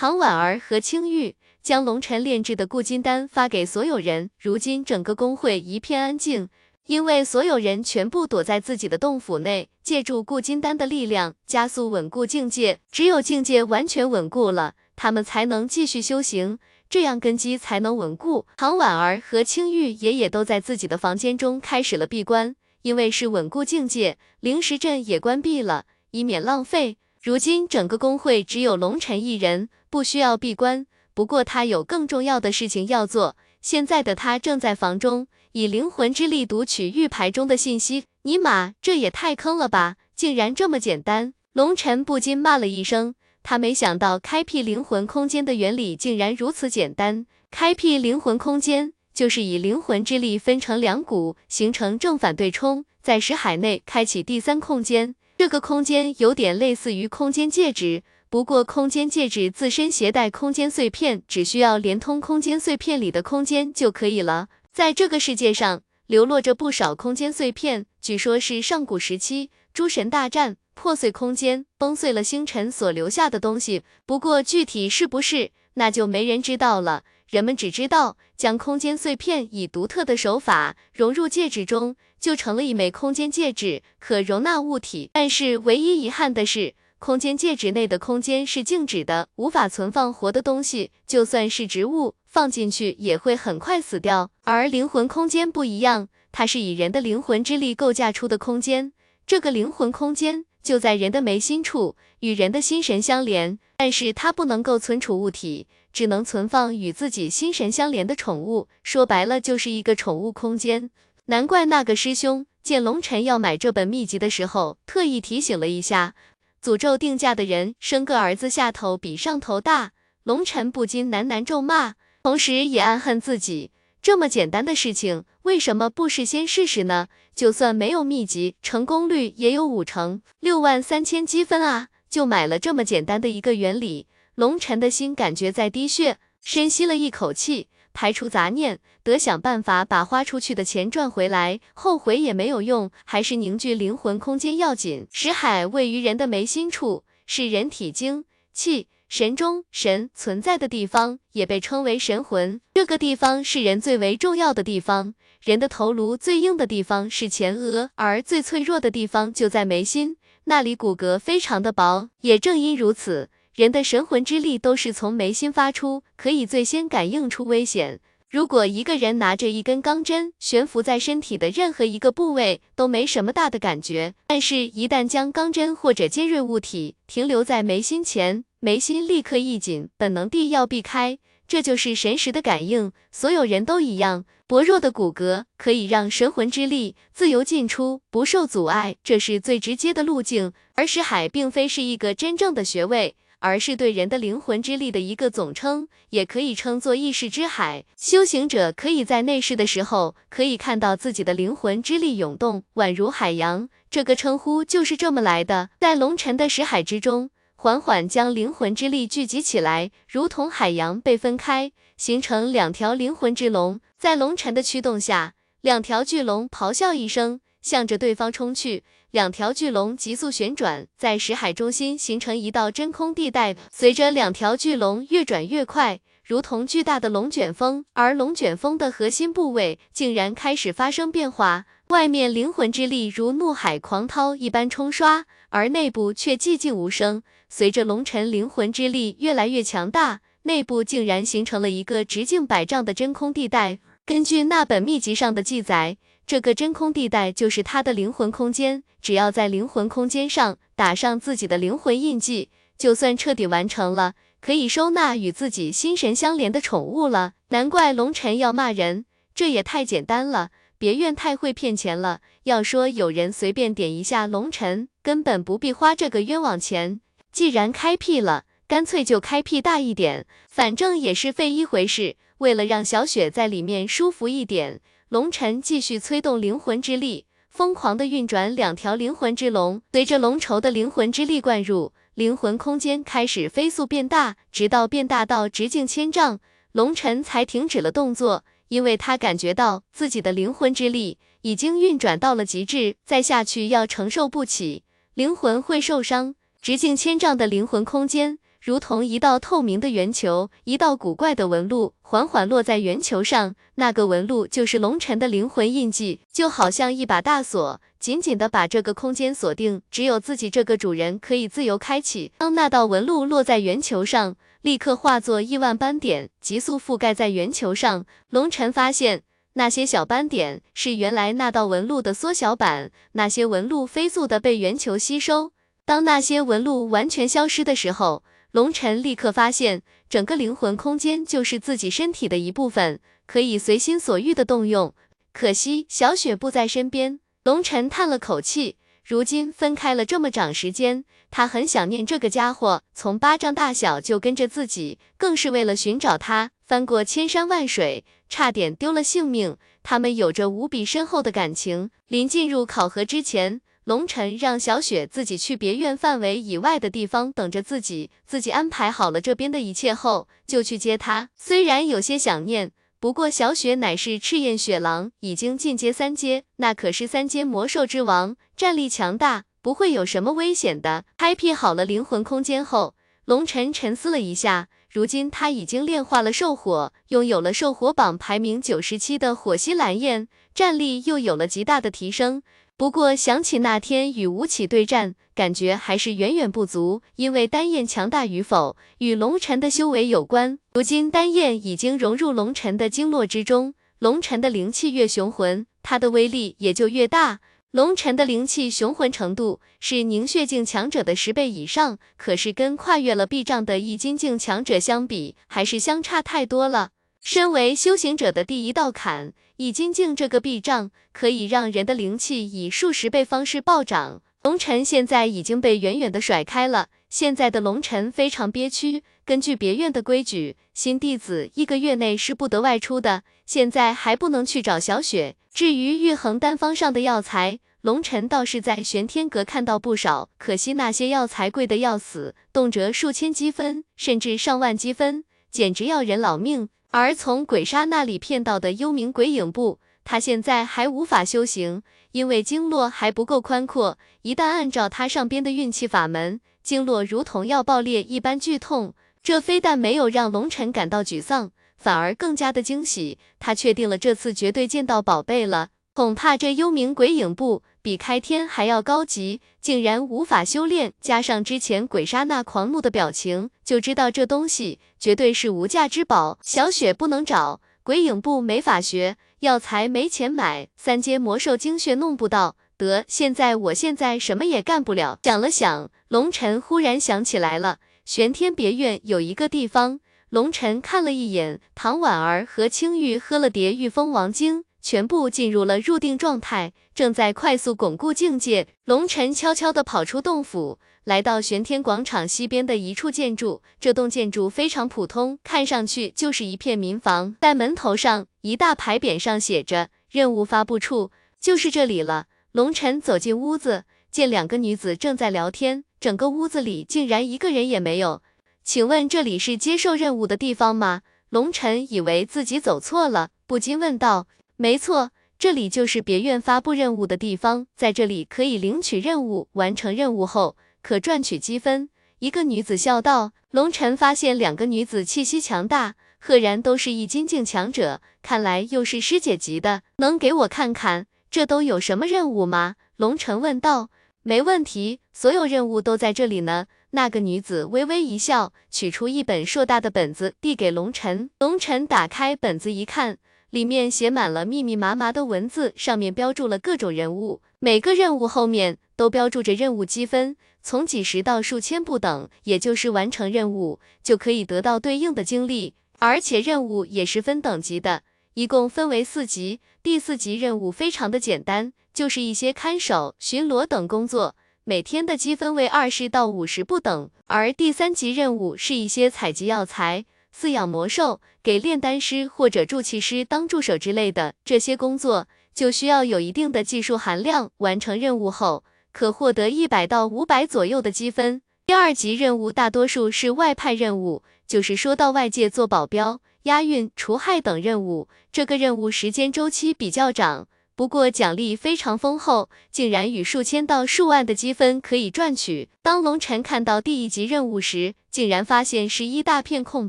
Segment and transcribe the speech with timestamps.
[0.00, 6.48] 唐婉儿和青玉将龙晨炼制的固金丹发给所有人，如今整个工会一片安静，
[6.86, 12.78] 因为所有人全部躲在自己的洞府内，借助固金丹的力量加速稳固境界。
[12.92, 16.60] 只有境界完全稳固了，他们才能继续修行。
[16.88, 18.46] 这样根基才能稳固。
[18.56, 26.98] 唐婉儿和青玉爷爷都在自己的房间中开始了闭关，因为是稳固境界，灵石阵也关闭了，以免浪费。
[27.20, 30.86] 如今整个工会只有龙晨一人，不需要闭关。
[31.14, 33.36] 不过他有更重要的事情要做。
[33.60, 38.04] 现在的他正在房中以灵魂之力读取玉牌中的信息。
[38.22, 39.96] 尼玛，这也太坑了吧！
[40.14, 41.32] 竟然这么简单！
[41.52, 43.14] 龙尘不禁骂了一声。
[43.42, 47.26] 他没想到开辟灵魂空间的原理竟然如此简单。
[47.50, 55.14] 开辟灵魂空间就是以灵魂之力分成两股，形成正反对冲，在识海内开启第三空间。
[55.38, 64.48] 这个空间有点类似于空间戒指，不过空间戒指自身携带空间碎片，只需要连通空间碎片里的空间就可以了。
[64.70, 70.56] 在这个世界上流落着不少空间碎片，据说是上古时期诸神大战。
[70.74, 73.82] 破碎空间，崩碎了星辰所留下的东西。
[74.06, 77.02] 不过具体是不是，那就没人知道了。
[77.28, 85.10] 人们只知道，将空间碎片以独特的手法融入戒指中，就成了一枚空间戒指，可容纳物体。
[85.12, 90.90] 但是唯一遗憾的是，空间戒指内的空间是静止的，无法存放活的东西。
[91.06, 94.30] 就算是植物，放进去也会很快死掉。
[94.42, 98.92] 而灵魂空间不一样，它是以人的灵魂之力构架出的空间。
[99.26, 100.44] 这个灵魂空间。
[100.60, 108.68] 就在人的眉心处，与人的心神相连，但是它不能够存储物体，只能存放与自己心神相连的宠物。
[108.82, 110.90] 说白了，就是一个宠物空间。
[111.26, 116.14] 难怪那个师兄见龙尘要买这本秘籍的时候，特意提醒了一下。
[116.62, 119.92] 诅咒定价的人生个儿子下头比上头大，
[120.24, 123.70] 龙尘不禁喃喃咒骂，同时也暗恨自己。
[124.02, 127.08] 这么简单的事情，为什么不事先试试呢？
[127.34, 131.88] 就算没有秘籍，成功率也有五成，六万三千积分啊！
[132.08, 141.58] 就买了这么简单的一个原理，龙晨的心感觉在滴血，深吸了一口气，排除杂念，得想办法把花出去的钱赚回来。
[141.74, 145.08] 后悔也没有用，还是凝聚灵魂空间要紧。
[145.12, 148.86] 识海位于人的眉心处，是人体精气。
[149.08, 152.60] 神中神存在的地方，也被称为神魂。
[152.74, 155.14] 这个地方是人最为重要的地方。
[155.42, 162.10] 人的头颅最硬的地方是前额，而最脆弱的地方就在眉心，那里骨骼非常的薄。
[162.20, 167.98] 也正因如此，人的神魂之力都是从眉心发出，可以最先感应出危险。
[168.30, 174.14] 如果一个人拿着一根钢针悬浮在身体的任何一个部位，都没什么大的感觉。
[174.28, 182.92] 但是，一旦将钢针或者尖锐物体停留在眉心前，眉心立刻一紧，本能地要避开，这就是神识的感应。
[183.10, 190.52] 所有人都一样，薄弱的骨骼可以让神魂之力自由进出，不受阻碍，这是最直接的路径。
[190.74, 197.84] 而识海并非是一个真正的穴位，而是对人的灵魂之力的一个总称，也可以称作意识之海。
[197.96, 203.68] 修行者可以在内视的时候，可以看到自己的灵魂之力涌动，宛如海洋。
[203.90, 205.70] 这个称呼就是这么来的。
[205.80, 207.30] 在龙尘的识海之中。
[207.60, 213.80] 缓缓将灵魂之力聚集起来，如同海洋被分开，形成两条灵魂之龙。
[213.98, 218.84] 在龙尘的驱动下，两条巨龙咆哮一声，向着对方冲去。
[219.10, 223.56] 两条巨龙急速旋转，在石海中心形成一道真空地带。
[223.70, 231.64] 随着两条巨龙越转越快，如同巨大的龙卷风，而龙卷风的核心部位竟然开始发生变化。
[231.88, 237.22] 外面灵魂之力如怒海狂涛一般冲刷，而内部却寂静无声。
[237.48, 243.78] 随着龙尘灵魂之力越来越强大，内部竟然形成了一个直径百丈的真空地带。
[244.08, 248.82] 根据那本秘籍上的记载，这个真空地带就是他的灵魂空间。
[249.02, 252.48] 只要在灵魂空间上打上自己的灵魂印记，
[252.78, 257.34] 就算彻底完成了，可以收纳与自己心神相连的宠物了。
[257.50, 260.48] 难怪龙尘要骂人，这也太简单了。
[260.78, 262.22] 别院太会骗钱了。
[262.44, 267.02] 要说有人随便点一下龙尘，根本不必花这个冤枉钱。
[267.30, 272.16] 既然开辟了，干脆就开辟大一点，反正也是费一回事。
[272.38, 279.82] 为了让小雪在里面舒服一点，龙尘继续催动灵魂之力，疯狂的运转两条灵魂之龙。
[279.92, 286.38] 随着龙筹的灵魂之力灌入，灵魂空间开始飞速变大，直到变大到直径千丈，
[286.72, 288.44] 龙尘才停止了动作。
[288.68, 296.34] 因为他感觉到自己的灵魂之力已经运转到了极致，再下去要承受不起，灵魂会受伤。
[296.60, 298.38] 直径千丈的灵魂空间，
[298.68, 303.54] 如同一道透明的圆球，一道古怪的纹路缓缓落在圆球上。
[303.76, 312.30] 那个纹路就是龙尘的灵魂印记，就好像一把大锁，紧紧的把这个空间锁定，只有自己这个主人可以自由开启。
[312.36, 318.04] 当那道纹路落在圆球上，立刻化作亿万斑点，急速覆盖在圆球上。
[318.28, 319.22] 龙尘发现，
[319.54, 325.52] 那些小斑点是原来那道纹路的缩小版，那些纹路飞速的被圆球吸收。
[325.86, 328.22] 当那些纹路完全消失的时候，
[328.52, 334.94] 龙尘立刻发现，整个灵魂空间就是自己身体的一部分，可以随心所欲的动用。
[335.34, 338.76] 可惜小雪不在身边，龙尘叹了口气。
[339.04, 349.56] 如今分开了这么长时间，他很想念这个家伙，从巴掌大小就跟着自己，更是为了寻找他，翻过千山万水，差点丢了性命。
[349.82, 351.90] 他们有着无比深厚的感情。
[352.06, 353.60] 临进入考核之前。
[353.88, 361.30] 龙尘让小雪自己去别院范围以外的地方等着自己，自己安排好了这边的一切后，就去接她。
[361.34, 371.06] 虽然有些想念，不过小雪乃是赤焰雪狼，已经进阶三阶，那可是三阶魔兽之王，战力强大，不会有什么危险的。
[371.16, 372.94] 开辟好了灵魂空间后，
[373.24, 382.42] 龙尘沉思了一下，如今他已经炼化了兽火，拥有了兽火榜排名九十七的火系蓝焰，战力又有了极大的提升。
[382.78, 387.02] 不过想起那天与吴起对战，感觉还是远远不足。
[387.16, 390.60] 因为丹焰强大与否，与龙尘的修为有关。
[390.74, 397.40] 如今丹焰已经融入龙尘的经络之中，龙尘的灵气越雄浑，它的威力也就越大。
[397.72, 406.90] 龙尘的灵气雄浑程度是凝血境强者的十倍以上，可是跟跨越了壁障的易筋境强者相比，还是相差太多了。
[407.22, 409.32] 身为修行者的第一道坎。
[409.56, 416.86] 以金境这个壁障可以让人的灵气以数十倍方式暴涨，龙尘现在已经被远远的甩开了。
[417.08, 419.02] 现在的龙尘非常憋屈。
[419.24, 423.24] 根据别院的规矩，新弟子一个月内是不得外出的。
[423.44, 425.34] 现在还不能去找小雪。
[425.52, 436.68] 至于玉衡丹方上的药材，龙尘倒是在玄天阁看到不少，可惜那些药材贵得要死，动辄数千积分，甚至上万积分，简直要人老命。
[436.90, 441.82] 而从鬼杀那里骗到的幽冥鬼影步，他现在还无法修行，
[442.12, 443.98] 因为经络还不够宽阔。
[444.22, 448.94] 一旦按照他上边的运气法门，经络如同要爆裂一般剧痛。
[449.22, 453.18] 这非但没有让龙尘感到沮丧，反而更加的惊喜。
[453.38, 455.68] 他确定了这次绝对见到宝贝了。
[455.92, 460.92] 恐怕这幽冥鬼影步比开天还要高级，竟然无法修炼。
[461.00, 466.38] 加上之前鬼杀那狂怒的表情，就知道这东西绝对是无价之宝。
[466.42, 472.56] 小雪不能找，鬼影步没法学，药材没钱买，三阶魔兽精血弄不到。
[472.76, 475.18] 得，现在我现在什么也干不了。
[475.22, 480.00] 想了想，龙尘忽然想起来了，玄天别院有一个地方。
[480.28, 484.64] 龙尘看了一眼，唐婉儿和青玉喝了叠玉蜂王精。
[484.88, 488.68] 全部进入了入定状态，正在快速巩固境界。
[488.86, 493.60] 龙尘悄悄地跑出洞府，来到玄天广场西边的一处建筑。
[493.78, 497.36] 这栋建筑非常普通，看上去就是一片民房。
[497.42, 502.28] 在门头上，一大牌匾上写着“任务发布处”，就是这里了。
[502.52, 508.22] 龙尘走进屋子，见两个女子正在聊天，整个屋子里竟然一个人也没有。
[508.64, 511.02] 请问这里是接受任务的地方吗？
[511.28, 514.26] 龙尘以为自己走错了，不禁问道。
[514.60, 521.88] 没错，这里就是别院发布任务的地方，在这里可以领取任务，完成任务后可赚取积分。
[522.18, 523.30] 一个女子笑道。
[523.52, 529.82] 龙尘发现两个女子气息强大，赫然都是一金境强者，看来又是师姐级的。
[529.98, 532.74] 能给我看看这都有什么任务吗？
[532.96, 533.90] 龙尘问道。
[534.24, 536.66] 没问题，所有任务都在这里呢。
[536.90, 541.30] 那个女子微微一笑，取出一本硕大的本子递给龙尘。
[541.38, 543.18] 龙尘打开本子一看。
[543.50, 558.02] 里面写满了密密麻麻的文字，上面标注了各种人物，每个任务后面都标注着任务积分，从几十到数千不等，也就是完成任务就可以得到对应的经历，而且任务也是分等级的，
[558.34, 559.60] 一共分为四级。
[559.82, 570.04] 第四级任务非常的简单，就是一些看守、巡逻等工作，每天的积分为二十到五十不等，而第三级任务是一些采集药材。
[570.34, 577.50] 饲养魔兽，给炼丹师或者筑气师当助手之类的这些工作，就需要有一定的技术含量。
[577.58, 581.42] 完成任务后，可获得一百到五百左右的积分。
[581.66, 588.08] 第二级任务大多数是外派任务，就是说到外界做保镖、押运、除害等任务。
[588.30, 595.68] 这个任务时间周期比较长，不过奖励非常丰厚，竟然与数千到数万的积分可以赚取。
[595.82, 599.88] 当龙晨看到第一级任务时，竟然发现是一大片空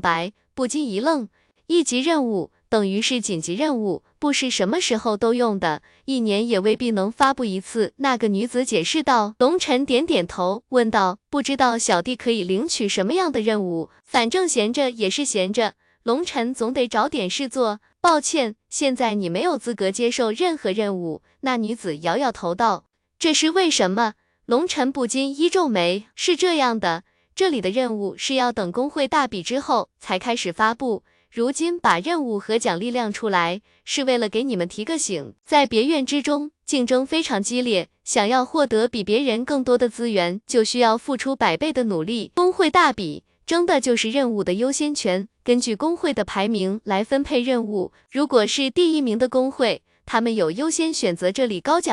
[0.00, 1.28] 白，不禁一愣。
[1.68, 7.92] 一级任务等于是紧急任务，不是什么时候都用的，一年也未必能发布一次。
[7.98, 9.36] 那个女子解释道。
[9.38, 13.90] 龙晨点点头，问道：“不知道小弟可以领取什么样的任务？
[14.04, 21.20] 反正闲着也是闲着，龙晨总得找点事做。”抱歉，现在你没有资格接受任何任务。
[21.40, 22.86] 那女子摇摇头道
[23.20, 24.14] ：“这是为什么？”
[24.46, 27.04] 龙晨不禁一皱眉：“是这样的，
[27.34, 31.04] 这里的任务是要等工会大比之后才开始发布。
[31.30, 35.34] 如今把任务和奖励亮出来，是为了给你们提个醒。
[35.44, 42.32] 在别院之中，竞争非常激烈，想要获得比别人更多的资源，就需要付出百倍的努力。
[42.34, 47.92] 工会大比。”争的就是任务的优先权，根据工会的排名来分配任务。
[48.10, 51.88] 如果是第一名的工会，他们有优先选择这里高奖。